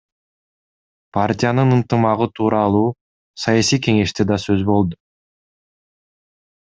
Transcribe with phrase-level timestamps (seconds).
[1.17, 2.89] Партиянын ынтымагы тууралуу
[3.41, 4.99] саясий кеңеште да сөз болду.